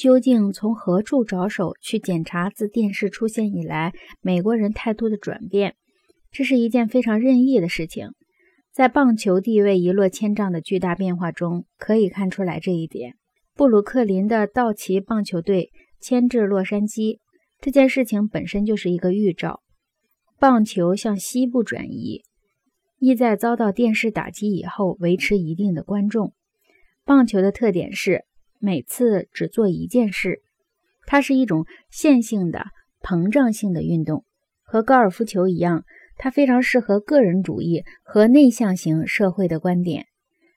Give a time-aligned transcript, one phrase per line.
[0.00, 5.76] 究竟从何处着手去检查自电视出现以来美国人态度的转变？
[6.32, 8.08] 这是一件非常任意的事情。
[8.72, 13.16] 在棒球地位一落千丈的巨大变化中，可以看出来这一点。
[13.54, 15.70] 布鲁克林的道奇棒球队
[16.00, 17.18] 迁至洛杉矶，
[17.60, 19.60] 这件事情本身就是一个预兆。
[20.38, 22.22] 棒球向西部转移，
[22.98, 26.32] 意在遭到电视打击以后维持一定的观众。
[27.04, 28.24] 棒球的特点是。
[28.60, 30.42] 每次只做一件事，
[31.06, 32.66] 它是一种线性的
[33.00, 34.24] 膨胀性的运动，
[34.62, 35.84] 和高尔夫球一样，
[36.16, 40.06] 它非常适合个人主义和内向型社会的观点。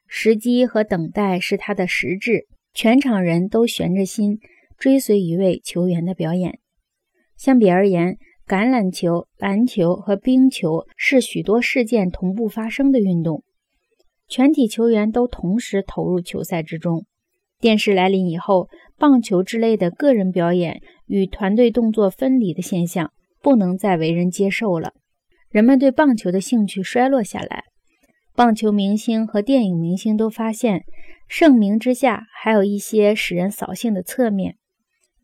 [0.06, 4.40] 时机和等待是它的实质，全场人都悬着心
[4.78, 6.60] 追随一位球员的表演。
[7.38, 13.44] 相比而言，橄榄球、篮球和冰球是许多事件同步发生的运动，
[14.28, 17.06] 全体球员都同时投入球赛之中。
[17.64, 18.68] 电视来临以后，
[18.98, 24.92] 棒球之类的个人表演与团队动作分离的现象不能再为人接受了。
[25.50, 27.64] 人们对棒球的兴趣衰落下来。
[28.36, 30.84] 棒球明星和电影明星都发现，
[31.30, 34.58] 盛名之下还有一些使人扫兴的侧面。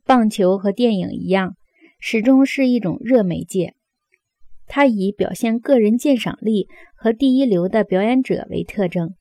[0.06, 1.58] 棒球和电影一样，
[2.00, 3.74] 始终是一种热媒介，
[4.66, 9.16] 它以表现个人鉴赏力和第一流的表演者为特征。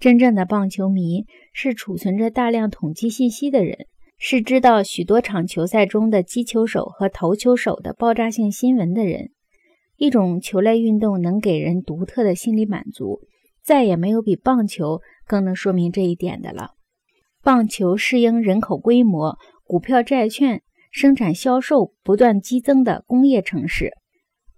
[0.00, 9.32] 真正的棒球迷是储存着大量统计信息的人，是知道许多场球赛中的击球手和投球手的爆炸性新闻的人。
[9.98, 13.20] 一种球类运动能给人独特的心理满足，
[13.62, 16.70] 再也没有比棒球更能说明这一点的了。
[17.42, 23.90] 棒球适应人口规模、股票、债券生产销售不断激增的工业城市。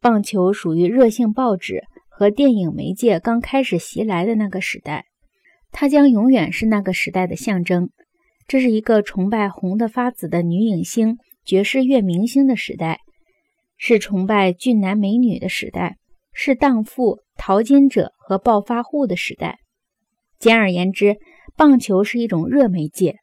[0.00, 5.06] 棒球属于热性报纸和电影媒介刚开始袭来的那个时代。
[5.72, 7.90] 它将永远是那个时代的象征。
[8.46, 13.00] 这是一个崇拜红得发紫的女影星、爵士乐明星的时代，
[13.76, 15.96] 是崇拜俊男美女的时代，
[16.32, 19.58] 是荡妇、淘金者和暴发户的时代。
[20.38, 21.16] 简而言之，
[21.56, 23.16] 棒球是一种热媒介，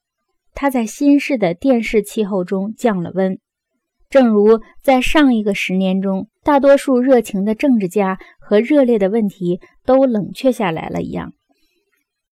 [0.54, 3.38] 它在新式的电视气候中降了温，
[4.10, 11.34] 正如在上一个十年中，大多数热情的政治家和热烈的问题都冷却下来了一样。